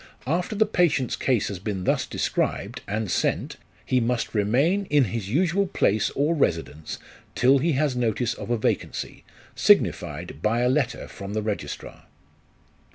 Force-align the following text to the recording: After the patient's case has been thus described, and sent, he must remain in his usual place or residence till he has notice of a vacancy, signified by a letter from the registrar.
After 0.25 0.55
the 0.55 0.65
patient's 0.65 1.15
case 1.15 1.47
has 1.49 1.59
been 1.59 1.83
thus 1.83 2.07
described, 2.07 2.81
and 2.87 3.11
sent, 3.11 3.57
he 3.85 3.99
must 3.99 4.33
remain 4.33 4.85
in 4.85 5.03
his 5.03 5.29
usual 5.29 5.67
place 5.67 6.09
or 6.15 6.33
residence 6.33 6.97
till 7.35 7.59
he 7.59 7.73
has 7.73 7.95
notice 7.95 8.33
of 8.33 8.49
a 8.49 8.57
vacancy, 8.57 9.23
signified 9.53 10.41
by 10.41 10.61
a 10.61 10.69
letter 10.69 11.07
from 11.07 11.33
the 11.33 11.43
registrar. 11.43 12.05